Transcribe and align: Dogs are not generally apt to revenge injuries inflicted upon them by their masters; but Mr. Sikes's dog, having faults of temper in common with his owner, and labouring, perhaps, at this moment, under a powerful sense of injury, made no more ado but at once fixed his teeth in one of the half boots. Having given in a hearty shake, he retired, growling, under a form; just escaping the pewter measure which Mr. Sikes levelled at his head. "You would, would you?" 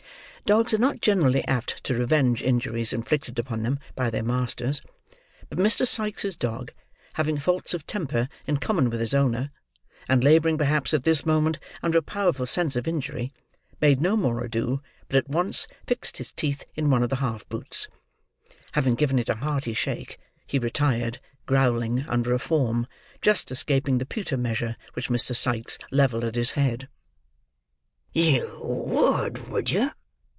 Dogs 0.43 0.73
are 0.73 0.79
not 0.79 0.99
generally 0.99 1.47
apt 1.47 1.81
to 1.85 1.93
revenge 1.93 2.41
injuries 2.41 2.91
inflicted 2.91 3.39
upon 3.39 3.63
them 3.63 3.79
by 3.95 4.09
their 4.09 4.23
masters; 4.23 4.81
but 5.47 5.57
Mr. 5.57 5.87
Sikes's 5.87 6.35
dog, 6.35 6.73
having 7.13 7.37
faults 7.37 7.73
of 7.73 7.87
temper 7.87 8.27
in 8.45 8.57
common 8.57 8.89
with 8.89 8.99
his 8.99 9.13
owner, 9.13 9.47
and 10.09 10.25
labouring, 10.25 10.57
perhaps, 10.57 10.93
at 10.93 11.03
this 11.03 11.25
moment, 11.25 11.57
under 11.81 11.97
a 11.99 12.03
powerful 12.03 12.45
sense 12.45 12.75
of 12.75 12.85
injury, 12.85 13.31
made 13.79 14.01
no 14.01 14.17
more 14.17 14.43
ado 14.43 14.79
but 15.07 15.15
at 15.15 15.29
once 15.29 15.67
fixed 15.87 16.17
his 16.17 16.33
teeth 16.33 16.65
in 16.75 16.89
one 16.89 17.01
of 17.03 17.09
the 17.09 17.17
half 17.17 17.47
boots. 17.47 17.87
Having 18.73 18.95
given 18.95 19.19
in 19.19 19.29
a 19.29 19.35
hearty 19.35 19.73
shake, 19.75 20.17
he 20.45 20.59
retired, 20.59 21.21
growling, 21.45 22.03
under 22.09 22.33
a 22.33 22.39
form; 22.39 22.87
just 23.21 23.51
escaping 23.51 23.99
the 23.99 24.05
pewter 24.05 24.35
measure 24.37 24.75
which 24.95 25.07
Mr. 25.07 25.33
Sikes 25.33 25.77
levelled 25.91 26.25
at 26.25 26.35
his 26.35 26.51
head. 26.51 26.89
"You 28.11 28.59
would, 28.61 29.47
would 29.47 29.71
you?" 29.71 29.91